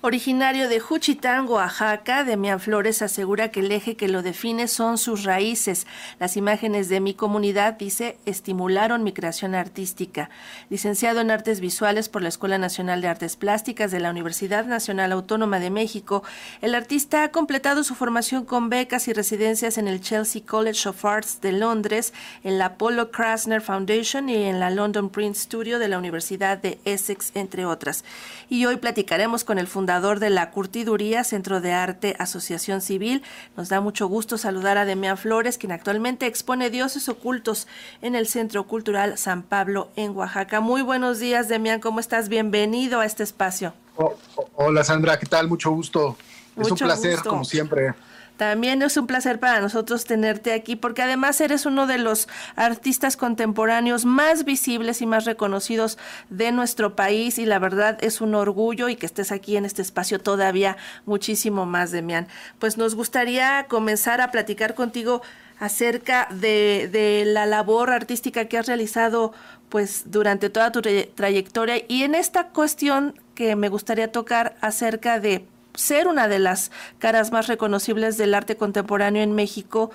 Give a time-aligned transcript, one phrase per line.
[0.00, 5.24] Originario de Juchitán, Oaxaca, Demian Flores asegura que el eje que lo define son sus
[5.24, 5.88] raíces.
[6.20, 10.30] Las imágenes de mi comunidad, dice, estimularon mi creación artística.
[10.70, 15.10] Licenciado en Artes Visuales por la Escuela Nacional de Artes Plásticas de la Universidad Nacional
[15.10, 16.22] Autónoma de México,
[16.60, 21.04] el artista ha completado su formación con becas y residencias en el Chelsea College of
[21.04, 25.88] Arts de Londres, en la Polo Krasner Foundation y en la London Print Studio de
[25.88, 28.04] la Universidad de Essex, entre otras.
[28.48, 33.22] Y hoy platicaremos con el fundador fundador de la Curtiduría, Centro de Arte, Asociación Civil.
[33.56, 37.66] Nos da mucho gusto saludar a Demián Flores, quien actualmente expone dioses ocultos
[38.02, 40.60] en el Centro Cultural San Pablo en Oaxaca.
[40.60, 42.28] Muy buenos días, Demián, ¿cómo estás?
[42.28, 43.72] Bienvenido a este espacio.
[43.96, 45.48] Oh, oh, hola, Sandra, ¿qué tal?
[45.48, 46.18] Mucho gusto.
[46.54, 47.94] es un placer, como siempre.
[48.38, 53.16] También es un placer para nosotros tenerte aquí porque además eres uno de los artistas
[53.16, 55.98] contemporáneos más visibles y más reconocidos
[56.30, 59.82] de nuestro país y la verdad es un orgullo y que estés aquí en este
[59.82, 62.28] espacio todavía muchísimo más, Demian.
[62.60, 65.20] Pues nos gustaría comenzar a platicar contigo
[65.58, 69.32] acerca de, de la labor artística que has realizado
[69.68, 75.44] pues durante toda tu trayectoria y en esta cuestión que me gustaría tocar acerca de
[75.78, 79.90] ser una de las caras más reconocibles del arte contemporáneo en México.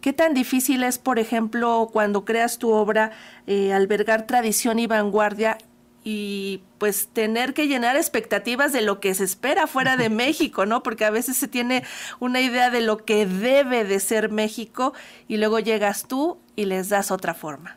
[0.00, 3.10] ¿Qué tan difícil es, por ejemplo, cuando creas tu obra,
[3.46, 5.58] eh, albergar tradición y vanguardia
[6.04, 10.84] y pues tener que llenar expectativas de lo que se espera fuera de México, ¿no?
[10.84, 11.84] Porque a veces se tiene
[12.20, 14.94] una idea de lo que debe de ser México
[15.26, 17.76] y luego llegas tú y les das otra forma.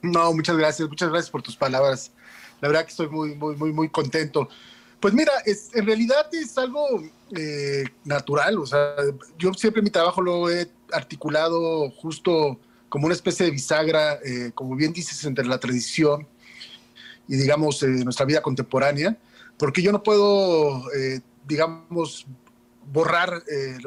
[0.00, 2.12] No, muchas gracias, muchas gracias por tus palabras.
[2.62, 4.48] La verdad que estoy muy, muy, muy, muy contento.
[5.00, 7.02] Pues mira, es, en realidad es algo
[7.36, 8.96] eh, natural, o sea,
[9.38, 14.74] yo siempre mi trabajo lo he articulado justo como una especie de bisagra, eh, como
[14.74, 16.26] bien dices, entre la tradición
[17.28, 19.16] y, digamos, eh, nuestra vida contemporánea,
[19.56, 20.84] porque yo no puedo,
[21.46, 22.26] digamos,
[22.92, 23.42] borrar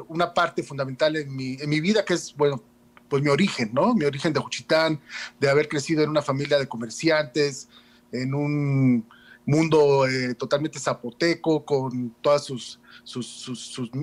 [0.09, 2.61] una parte fundamental en mi, en mi vida, que es, bueno,
[3.07, 3.93] pues mi origen, ¿no?
[3.93, 4.99] Mi origen de Juchitán,
[5.39, 7.69] de haber crecido en una familia de comerciantes,
[8.11, 9.05] en un
[9.45, 13.27] mundo eh, totalmente zapoteco, con todas sus sus,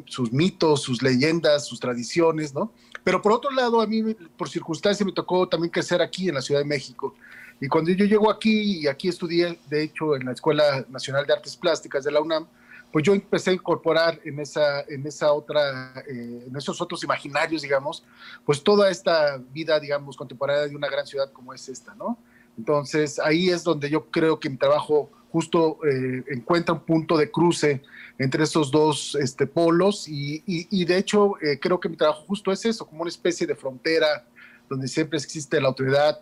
[0.06, 2.72] sus, mitos, sus leyendas, sus tradiciones, ¿no?
[3.04, 6.43] Pero por otro lado, a mí, por circunstancia, me tocó también crecer aquí en la
[6.43, 7.15] Ciudad de México.
[7.60, 11.32] Y cuando yo llego aquí, y aquí estudié, de hecho, en la Escuela Nacional de
[11.32, 12.47] Artes Plásticas de la UNAM,
[12.93, 17.62] pues yo empecé a incorporar en esa, en esa otra, eh, en esos otros imaginarios,
[17.62, 18.03] digamos,
[18.44, 22.19] pues toda esta vida, digamos, contemporánea de una gran ciudad como es esta, ¿no?
[22.56, 27.31] Entonces, ahí es donde yo creo que mi trabajo justo eh, encuentra un punto de
[27.31, 27.83] cruce
[28.19, 32.65] entre esos dos este, polos y, de hecho eh, creo que mi trabajo justo es
[32.65, 34.27] eso, como una especie de frontera
[34.69, 36.21] donde siempre existe la autoridad,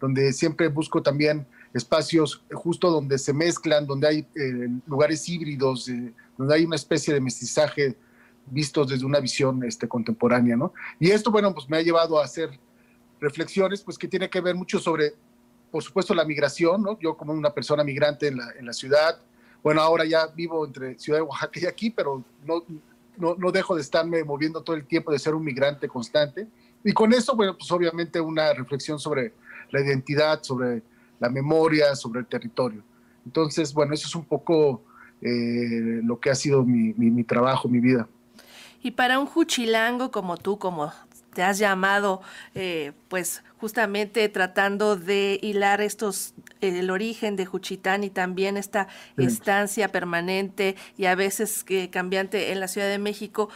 [0.00, 5.90] donde siempre busco también espacios justo donde se mezclan, donde hay eh, lugares híbridos,
[6.38, 7.96] donde hay una especie de mestizaje
[8.46, 10.72] vistos desde una visión este, contemporánea, ¿no?
[11.00, 12.50] Y esto, bueno, pues me ha llevado a hacer
[13.20, 15.14] reflexiones, pues que tiene que ver mucho sobre
[15.74, 16.96] por supuesto, la migración, ¿no?
[17.00, 19.18] Yo como una persona migrante en la, en la ciudad,
[19.60, 22.62] bueno, ahora ya vivo entre Ciudad de Oaxaca y aquí, pero no,
[23.16, 26.46] no, no, dejo de estarme moviendo todo el tiempo, de ser un migrante constante.
[26.84, 29.32] Y con eso, bueno, pues obviamente una reflexión sobre
[29.72, 30.80] la identidad, sobre
[31.18, 32.84] la memoria, sobre el territorio.
[33.26, 34.84] Entonces, bueno, eso es un poco
[35.22, 38.06] eh, lo que ha sido mi, mi, mi, trabajo, mi vida.
[38.80, 40.92] Y para un juchilango como tú, como
[41.34, 42.22] te has llamado,
[42.54, 49.88] eh, pues justamente tratando de hilar estos, el origen de Juchitán y también esta estancia
[49.88, 53.50] permanente y a veces que cambiante en la Ciudad de México.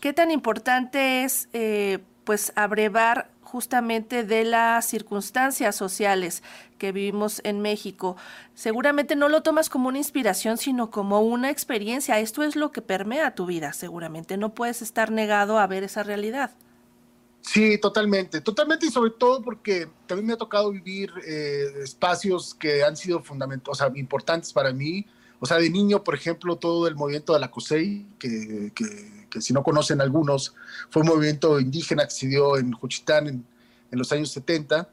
[0.00, 6.42] ¿Qué tan importante es, eh, pues, abrevar justamente de las circunstancias sociales
[6.76, 8.16] que vivimos en México.
[8.54, 12.18] Seguramente no lo tomas como una inspiración, sino como una experiencia.
[12.18, 14.36] Esto es lo que permea tu vida, seguramente.
[14.36, 16.50] No puedes estar negado a ver esa realidad.
[17.44, 22.82] Sí, totalmente, totalmente y sobre todo porque también me ha tocado vivir eh, espacios que
[22.82, 25.04] han sido fundamentales, o sea, importantes para mí.
[25.40, 29.52] O sea, de niño, por ejemplo, todo el movimiento de la COSEI, que, que, si
[29.52, 30.54] no conocen algunos,
[30.88, 33.44] fue un movimiento indígena que se dio en Juchitán en,
[33.90, 34.88] en los años 70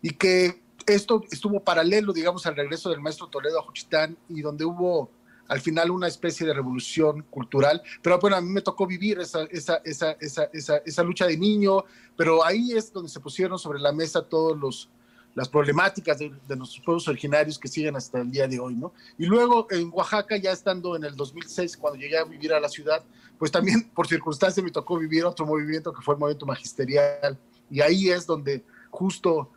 [0.00, 4.64] y que esto estuvo paralelo, digamos, al regreso del maestro Toledo a Juchitán y donde
[4.64, 5.10] hubo
[5.48, 7.82] al final una especie de revolución cultural.
[8.02, 10.12] Pero bueno, a mí me tocó vivir esa, esa, esa,
[10.52, 11.84] esa, lucha de niño,
[12.16, 14.90] pero ahí es donde se pusieron sobre la mesa todos los
[15.34, 18.92] las problemáticas de, nuestros pueblos originarios que siguen hasta el día de hoy, ¿no?
[19.16, 22.68] Y luego en Oaxaca, ya estando en el 2006, cuando llegué a vivir a la
[22.68, 23.04] ciudad,
[23.38, 27.38] pues también por circunstancias me tocó vivir otro movimiento que fue el movimiento magisterial.
[27.70, 29.52] Y ahí es donde justo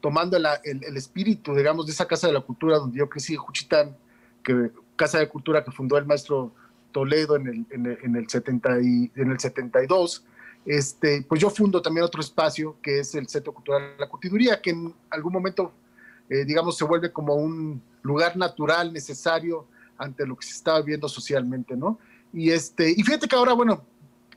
[0.00, 3.96] tomando el, el, espíritu, digamos, de esa Casa de la Cultura donde yo crecí, Juchitán,
[4.44, 6.52] que Casa de Cultura que fundó el maestro
[6.92, 10.24] Toledo en el, en el, en el, 70 y, en el 72,
[10.64, 14.62] este, pues yo fundo también otro espacio que es el Centro Cultural de la Curtiduría,
[14.62, 15.72] que en algún momento,
[16.30, 19.66] eh, digamos, se vuelve como un lugar natural, necesario
[19.98, 21.98] ante lo que se estaba viendo socialmente, ¿no?
[22.32, 23.84] Y, este, y fíjate que ahora, bueno,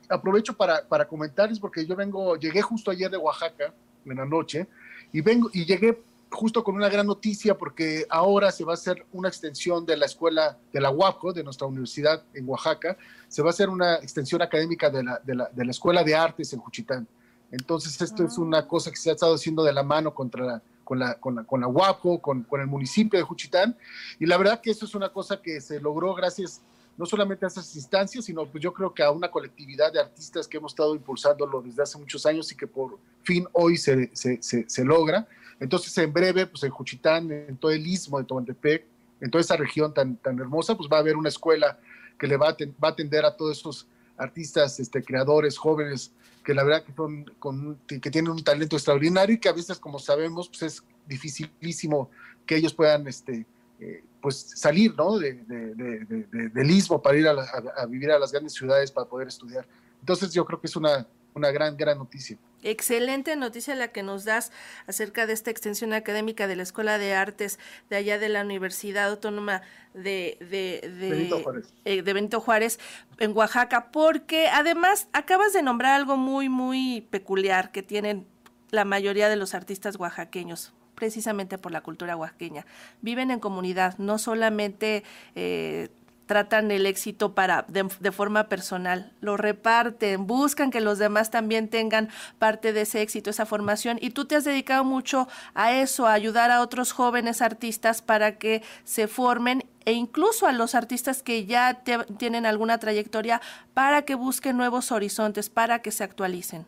[0.08, 3.72] aprovecho para, para comentarles porque yo vengo, llegué justo ayer de Oaxaca
[4.04, 4.66] en la noche
[5.12, 9.06] y vengo y llegué justo con una gran noticia porque ahora se va a hacer
[9.12, 12.96] una extensión de la escuela de la UAPCO, de nuestra universidad en Oaxaca,
[13.28, 16.14] se va a hacer una extensión académica de la, de la, de la Escuela de
[16.14, 17.06] Artes en Juchitán.
[17.50, 18.68] Entonces esto es una ah.
[18.68, 21.44] cosa que se ha estado haciendo de la mano contra la, con, la, con, la,
[21.44, 23.76] con la UAPCO, con, con el municipio de Juchitán,
[24.18, 26.62] y la verdad que eso es una cosa que se logró gracias
[26.98, 30.48] no solamente a esas instancias, sino pues yo creo que a una colectividad de artistas
[30.48, 34.40] que hemos estado impulsándolo desde hace muchos años y que por fin hoy se, se,
[34.42, 35.28] se, logra.
[35.60, 38.84] Entonces, en breve, pues en Juchitán, en todo el istmo de Tomantepec,
[39.20, 41.78] en toda esa región tan, tan hermosa, pues va a haber una escuela
[42.18, 46.12] que le va a, a atender a todos estos artistas, este, creadores, jóvenes,
[46.44, 49.78] que la verdad que, son, con, que tienen un talento extraordinario y que a veces,
[49.78, 52.10] como sabemos, pues es dificilísimo
[52.46, 53.46] que ellos puedan este,
[53.80, 55.18] eh, pues salir ¿no?
[55.18, 59.66] de, del istmo para ir a, vivir a las grandes ciudades para poder estudiar.
[60.00, 61.06] Entonces yo creo que es una,
[61.38, 62.36] una gran, gran noticia.
[62.62, 64.50] Excelente noticia la que nos das
[64.86, 67.58] acerca de esta extensión académica de la Escuela de Artes
[67.88, 69.62] de allá de la Universidad Autónoma
[69.94, 71.72] de, de, Benito, Juárez.
[71.84, 72.80] Eh, de Benito Juárez
[73.18, 78.26] en Oaxaca, porque además acabas de nombrar algo muy, muy peculiar que tienen
[78.70, 82.66] la mayoría de los artistas oaxaqueños precisamente por la cultura oaxaqueña.
[83.02, 85.04] Viven en comunidad, no solamente
[85.36, 85.90] eh,
[86.28, 92.10] tratan el éxito para de, forma personal, lo reparten, buscan que los demás también tengan
[92.38, 93.98] parte de ese éxito, esa formación.
[94.00, 98.38] Y tú te has dedicado mucho a eso, a ayudar a otros jóvenes artistas para
[98.38, 101.82] que se formen e incluso a los artistas que ya
[102.18, 103.40] tienen alguna trayectoria
[103.72, 106.66] para que busquen nuevos horizontes, para que se actualicen.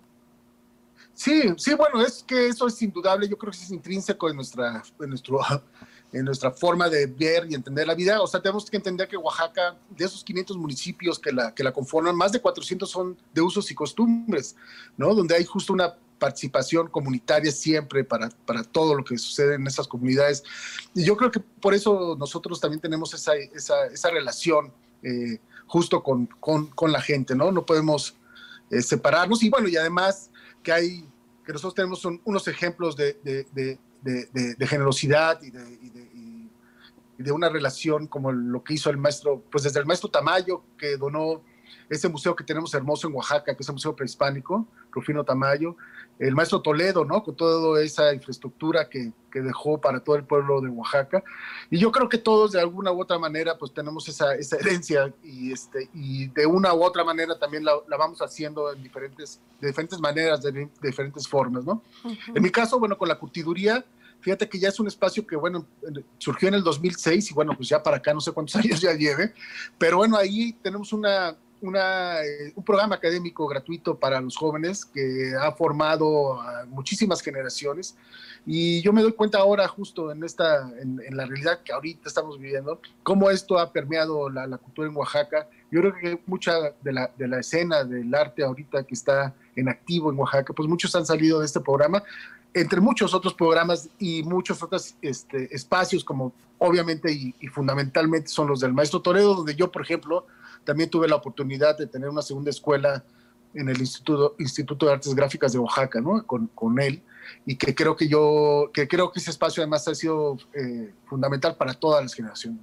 [1.12, 4.82] Sí, sí, bueno, es que eso es indudable, yo creo que es intrínseco en nuestra,
[5.00, 5.40] en nuestro,
[6.12, 8.20] en nuestra forma de ver y entender la vida.
[8.20, 11.72] O sea, tenemos que entender que Oaxaca, de esos 500 municipios que la, que la
[11.72, 14.56] conforman, más de 400 son de usos y costumbres,
[14.96, 15.14] ¿no?
[15.14, 19.88] Donde hay justo una participación comunitaria siempre para, para todo lo que sucede en esas
[19.88, 20.42] comunidades.
[20.94, 24.72] Y yo creo que por eso nosotros también tenemos esa, esa, esa relación
[25.02, 27.50] eh, justo con, con, con, la gente, ¿no?
[27.52, 28.16] No podemos
[28.70, 29.42] eh, separarnos.
[29.42, 30.30] Y bueno, y además
[30.62, 31.08] que hay
[31.44, 33.78] que nosotros tenemos unos ejemplos de, de, de,
[34.66, 36.50] generosidad y, y
[37.18, 40.96] de, una relación como lo que hizo el maestro, pues desde el maestro Tamayo, que
[40.96, 41.42] donó
[41.88, 45.76] ese museo que tenemos hermoso en Oaxaca, que es el Museo Prehispánico, Rufino Tamayo,
[46.20, 47.22] el maestro Toledo, ¿no?
[47.22, 51.24] Con toda esa infraestructura que, que, dejó para todo el pueblo de Oaxaca.
[51.70, 55.12] Y yo creo que todos de alguna u otra manera pues tenemos esa, esa herencia
[55.22, 59.40] y, este, y de una u otra manera también la, la vamos haciendo en diferentes,
[59.60, 61.82] de diferentes maneras, de, diferentes formas, ¿no?
[62.34, 63.82] En mi caso, bueno, con la curtiduría,
[64.20, 65.66] fíjate que ya es un espacio que, bueno,
[66.18, 68.92] surgió en el 2006 y bueno, pues ya para acá no sé cuántos años ya
[68.92, 69.32] lleve,
[69.78, 75.52] pero bueno, ahí tenemos una eh, un programa académico gratuito para los jóvenes que ha
[75.52, 77.96] formado a muchísimas generaciones.
[78.46, 82.38] Y yo me doy cuenta ahora justo en esta en, la realidad que ahorita estamos
[82.38, 85.48] viviendo cómo esto ha permeado la, cultura en Oaxaca.
[85.70, 89.68] Yo creo que mucha de la, de la escena del arte ahorita que está en
[89.68, 92.02] activo en Oaxaca pues muchos han salido de este programa
[92.52, 98.48] entre muchos otros programas y muchos otros este, espacios como obviamente y, y fundamentalmente son
[98.48, 100.26] los del maestro Toledo donde yo por ejemplo
[100.64, 103.04] también tuve la oportunidad de tener una segunda escuela
[103.54, 106.24] en el Instituto, Instituto de Artes Gráficas de Oaxaca, ¿no?
[106.26, 107.02] Con, con él,
[107.46, 111.56] y que creo que yo, que creo que ese espacio además ha sido eh, fundamental
[111.56, 112.60] para todas las generaciones.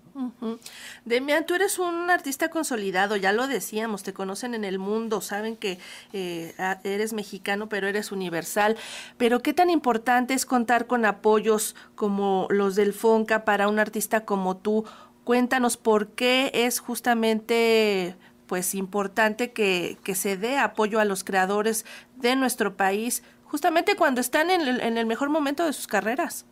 [1.05, 5.55] Demian, tú eres un artista consolidado, ya lo decíamos, te conocen en el mundo, saben
[5.55, 5.79] que
[6.13, 6.53] eh,
[6.83, 8.77] eres mexicano, pero eres universal.
[9.17, 14.25] Pero qué tan importante es contar con apoyos como los del FONCA para un artista
[14.25, 14.85] como tú,
[15.27, 18.15] Cuéntanos por qué es justamente
[18.47, 21.85] pues importante que, se dé apoyo a los creadores
[22.15, 26.45] de nuestro país, justamente cuando están en el, mejor momento de sus carreras.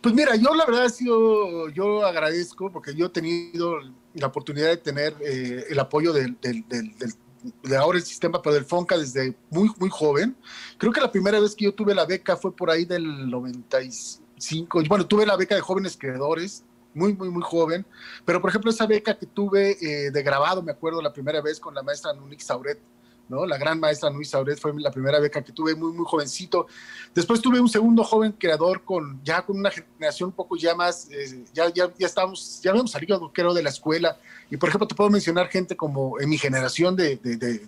[0.00, 3.80] Pues mira, yo la verdad sido, yo agradezco porque yo he tenido
[4.14, 8.96] la oportunidad de tener eh, el apoyo del, de ahora el sistema, pero del FONCA
[8.96, 10.36] desde muy, muy joven.
[10.78, 14.82] Creo que la primera vez que yo tuve la beca fue por ahí del 95.
[14.88, 16.64] Bueno, tuve la beca de jóvenes creadores
[16.96, 17.86] muy, muy, muy joven.
[18.24, 21.60] Pero, por ejemplo, esa beca que tuve eh, de grabado, me acuerdo la primera vez
[21.60, 22.80] con la maestra Nunik Sauret,
[23.28, 23.44] ¿no?
[23.44, 26.66] La gran maestra Luis Sauret fue la primera beca que tuve muy, muy jovencito.
[27.14, 31.08] Después tuve un segundo joven creador con ya con una generación un poco ya más,
[31.10, 34.18] eh, ya, ya, ya estábamos, ya habíamos salido, creo, de la escuela.
[34.50, 37.60] Y por ejemplo, te puedo mencionar gente como en mi generación de, de, de,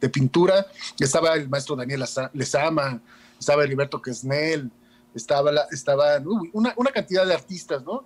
[0.00, 0.66] de pintura,
[0.98, 3.00] estaba el maestro Daniel Lezama,
[3.38, 4.70] estaba Heriberto Quesnel,
[5.14, 6.18] estaba, la, estaba
[6.52, 8.04] una, una, cantidad de artistas, ¿no?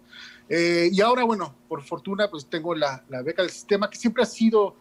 [0.48, 4.22] Eh, y ahora, bueno, por fortuna, pues tengo la, la beca del sistema, que siempre
[4.22, 4.76] ha sido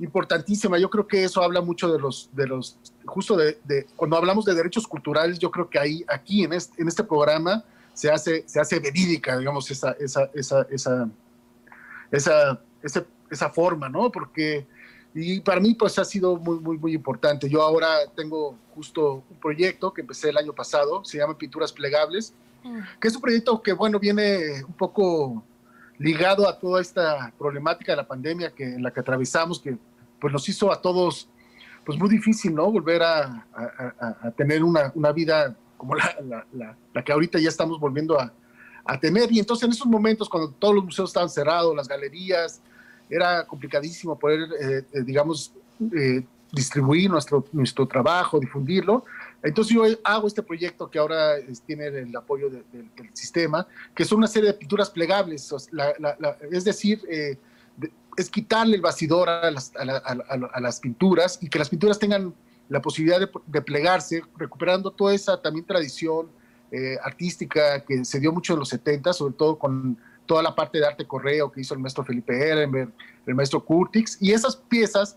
[0.00, 0.78] importantísima.
[0.78, 4.44] Yo creo que eso habla mucho de los, de los justo de, de, cuando hablamos
[4.44, 8.44] de derechos culturales, yo creo que ahí, aquí en este, en este programa se hace,
[8.46, 11.08] se hace verídica, digamos, esa, esa, esa, esa,
[12.10, 14.12] esa, esa, esa forma, ¿no?
[14.12, 14.66] Porque,
[15.18, 17.48] y para mí, pues ha sido muy, muy, muy importante.
[17.48, 22.34] Yo ahora tengo justo un proyecto que empecé el año pasado, se llama Pinturas Plegables,
[22.62, 22.80] mm.
[23.00, 25.42] que es un proyecto que, bueno, viene un poco
[25.98, 29.78] ligado a toda esta problemática de la pandemia que, en la que atravesamos, que
[30.20, 31.30] pues nos hizo a todos
[31.86, 32.70] pues muy difícil, ¿no?
[32.70, 36.16] Volver a, a, a tener una, una, vida como la,
[36.52, 38.32] la, la, que ahorita ya estamos volviendo a,
[39.00, 39.32] tener.
[39.32, 42.60] Y entonces en esos momentos, cuando todos los museos estaban cerrados, las galerías,
[43.08, 45.52] era complicadísimo poder, eh, eh, digamos,
[45.94, 49.04] eh, distribuir nuestro, nuestro trabajo, difundirlo.
[49.42, 51.34] Entonces yo hago este proyecto que ahora
[51.66, 55.52] tiene el apoyo del sistema, que es una serie de pinturas plegables,
[56.50, 57.36] es decir, eh,
[58.16, 62.34] es quitarle el bastidor a las, a, las, pinturas y que las pinturas tengan
[62.68, 66.28] la posibilidad de, plegarse, recuperando toda esa también tradición
[66.72, 70.78] eh, artística que se dio mucho en los 70, sobre todo con toda la parte
[70.78, 72.92] de arte correo que hizo el maestro Felipe Ehrenberg,
[73.26, 75.16] el maestro Curtix, y esas piezas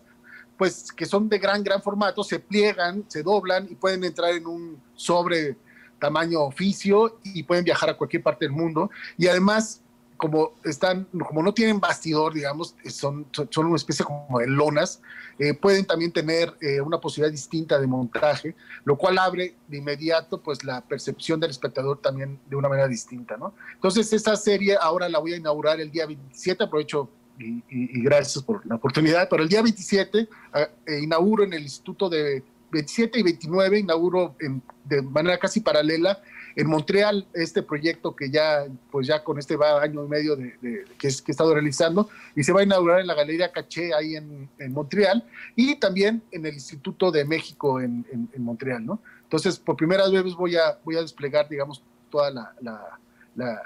[0.56, 4.46] pues que son de gran, gran formato, se pliegan, se doblan y pueden entrar en
[4.46, 5.56] un sobre
[5.98, 8.90] tamaño oficio y pueden viajar a cualquier parte del mundo.
[9.16, 9.80] Y además,
[10.20, 15.00] como están, como no tienen bastidor, digamos, son, son una especie como de lonas,
[15.38, 20.42] eh, pueden también tener eh, una posibilidad distinta de montaje, lo cual abre de inmediato
[20.42, 23.54] pues la percepción del espectador también de una manera distinta, ¿no?
[23.72, 27.08] Entonces, esta serie ahora la voy a inaugurar el día 27, aprovecho
[27.38, 29.26] y, gracias por la oportunidad.
[29.30, 34.36] Pero el día 27 ah, eh, inauguro en el Instituto de 27 y 29, inauguro
[34.84, 36.20] de manera casi paralela
[36.56, 41.08] en Montreal este proyecto que ya, pues ya con este año y medio de, que,
[41.08, 44.16] es, que he estado realizando y se va a inaugurar en la Galería Caché ahí
[44.16, 45.24] en, Montreal
[45.56, 48.04] y también en el Instituto de México en,
[48.36, 49.00] Montreal, ¿no?
[49.22, 53.62] Entonces, por primera vez voy a, voy a desplegar, digamos, toda la, la,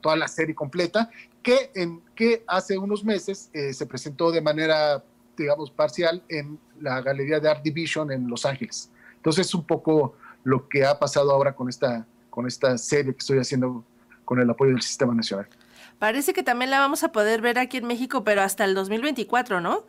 [0.00, 1.10] toda la serie completa
[1.42, 5.02] que, en, que hace unos meses eh, se presentó de manera,
[5.42, 8.90] digamos, parcial en la Galería de Art Division en Los Ángeles.
[9.16, 13.18] Entonces es un poco lo que ha pasado ahora con esta, con esta serie que
[13.18, 13.84] estoy haciendo
[14.24, 15.48] con el apoyo del Sistema Nacional.
[15.98, 19.60] Parece que también la vamos a poder ver aquí en México, pero hasta el 2024,
[19.60, 19.84] ¿no?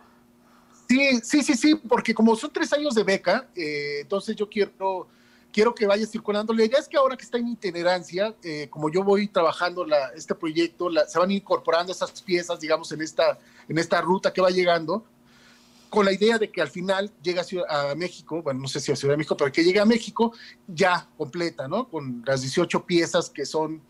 [0.89, 5.07] Sí, sí, sí, sí, porque como son tres años de beca, eh, entonces yo quiero
[5.51, 6.53] quiero que vaya circulando.
[6.53, 10.09] La idea es que ahora que está en itinerancia, eh, como yo voy trabajando la,
[10.15, 14.49] este proyecto, se van incorporando esas piezas, digamos, en esta, en esta ruta que va
[14.49, 15.05] llegando,
[15.91, 18.95] con la idea de que al final llegue a, México, bueno, no sé si a
[18.95, 20.31] Ciudad de México, pero que llegue a México
[20.65, 21.89] ya completa, ¿no?
[21.89, 23.81] Con las 18 piezas que son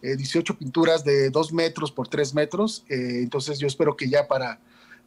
[0.00, 2.86] 18 eh, pinturas de 2 metros por 3 metros.
[2.88, 4.60] Eh, entonces yo espero que ya para,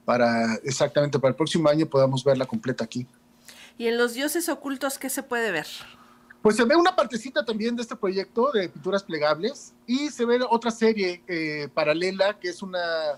[0.05, 3.07] para, exactamente para el próximo año podamos verla completa aquí.
[3.79, 5.65] ¿Y en los dioses ocultos qué se puede ver?
[6.43, 10.39] Pues se ve una partecita también de este proyecto de pinturas plegables y se ve
[10.47, 13.17] otra serie eh, paralela que es una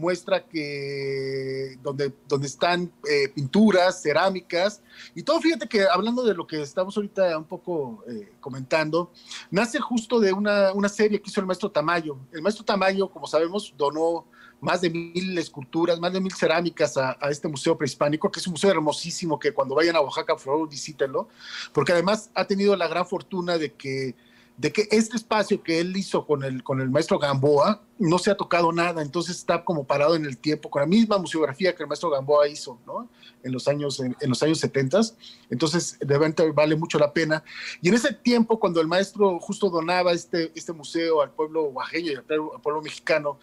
[0.00, 4.82] muestra que donde, donde están eh, pinturas, cerámicas
[5.14, 5.40] y todo.
[5.40, 9.12] Fíjate que hablando de lo que estamos ahorita un poco eh, comentando,
[9.50, 12.16] nace justo de una, una serie que hizo el maestro Tamayo.
[12.32, 14.26] El maestro Tamayo, como sabemos, donó
[14.60, 18.52] más de mil esculturas, más de mil cerámicas a, este museo prehispánico, que es un
[18.52, 21.28] museo hermosísimo que cuando vayan a Oaxaca, por favor, visítenlo,
[21.72, 24.14] porque además ha tenido la gran fortuna de que
[24.60, 28.30] de que este espacio que él hizo con el, con el maestro Gamboa no se
[28.30, 31.82] ha tocado nada, entonces está como parado en el tiempo, con la misma museografía que
[31.82, 33.08] el maestro Gamboa hizo, ¿no?
[33.42, 35.00] En los años, en, años 70,
[35.48, 37.42] entonces de verdad vale mucho la pena.
[37.80, 42.12] Y en ese tiempo, cuando el maestro justo donaba este, este museo al pueblo oaxeño
[42.12, 43.38] y al pueblo, mexicano,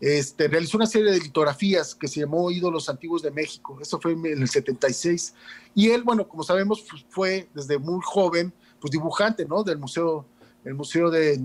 [0.00, 4.12] este, realizó una serie de litografías que se llamó Ídolos Antiguos de México, eso fue
[4.12, 5.34] en el 76,
[5.74, 9.62] y él, bueno, como sabemos, fue desde muy joven, pues dibujante, ¿no?
[9.62, 10.26] Del Museo
[10.64, 11.40] el Museo de,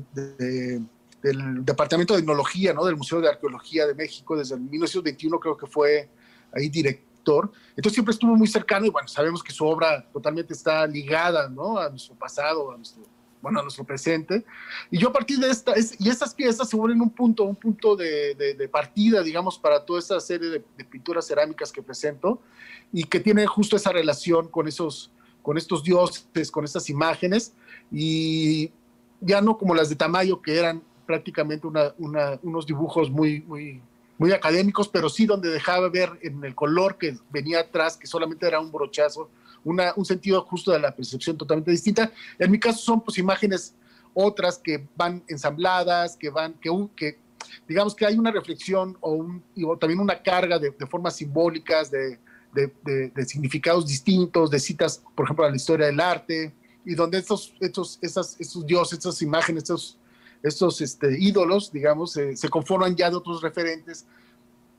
[1.22, 2.86] del Departamento de Etnología, ¿no?
[2.86, 6.10] del Museo de Arqueología de México, desde el 1921 creo que fue
[6.54, 7.52] ahí director.
[7.70, 11.78] Entonces siempre estuvo muy cercano y bueno, sabemos que su obra totalmente está ligada ¿no?
[11.78, 13.04] a nuestro pasado, a nuestro,
[13.42, 14.46] bueno, a nuestro presente.
[14.90, 17.96] Y yo a partir de esta, y estas piezas se vuelven un punto, un punto
[17.96, 22.42] de, de, partida, digamos, para toda esta serie de, pinturas cerámicas que presento
[22.94, 27.54] y que tiene justo esa relación con esos, con estos dioses, con estas imágenes
[27.92, 28.72] y
[29.20, 33.82] ya no como las de Tamayo que eran prácticamente unos dibujos muy, muy,
[34.18, 38.46] muy académicos, pero sí donde dejaba ver en el color que venía atrás, que solamente
[38.46, 39.30] era un brochazo,
[39.64, 42.12] una, un sentido justo de la percepción totalmente distinta.
[42.38, 43.74] En mi caso son pues imágenes
[44.14, 47.20] otras que van ensambladas, que van, que,
[47.68, 49.26] digamos que hay una reflexión o,
[49.80, 52.20] también una carga de, formas simbólicas, de,
[52.54, 56.54] de, significados distintos, de citas, por ejemplo, a la historia del arte,
[56.88, 60.00] y donde estos, estos, esas, estos dioses, estas imágenes, estos
[60.44, 64.06] estos este, ídolos, digamos, se conforman ya de otros referentes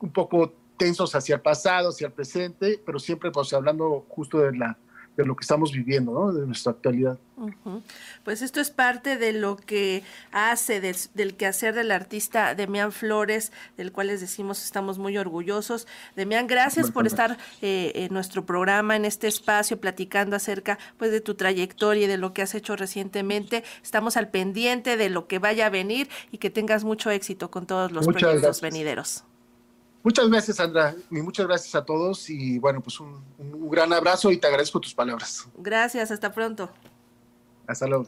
[0.01, 4.57] un poco tensos hacia el pasado, hacia el presente, pero siempre pues hablando justo de
[4.57, 4.79] la
[5.19, 6.33] de lo que estamos viviendo, ¿no?
[6.33, 7.19] de nuestra actualidad.
[8.23, 13.91] Pues esto es parte de lo que hace del, quehacer del artista Demián Flores, del
[13.91, 15.89] cual les decimos estamos muy orgullosos.
[16.15, 21.21] Demián, gracias por estar eh, en nuestro programa, en este espacio, platicando acerca pues, de
[21.21, 23.65] tu trayectoria y de lo que has hecho recientemente.
[23.83, 27.67] Estamos al pendiente de lo que vaya a venir y que tengas mucho éxito con
[27.67, 29.25] todos los proyectos venideros.
[30.09, 32.31] Muchas gracias, Sandra, y muchas gracias a todos.
[32.31, 35.47] Y bueno, pues un, un gran abrazo y te agradezco tus palabras.
[35.59, 36.71] Gracias, hasta pronto.
[37.67, 38.07] Hasta luego.